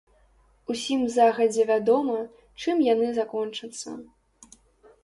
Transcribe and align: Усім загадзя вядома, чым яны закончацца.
Усім 0.73 1.03
загадзя 1.17 1.65
вядома, 1.73 2.17
чым 2.65 2.83
яны 2.93 3.07
закончацца. 3.21 3.89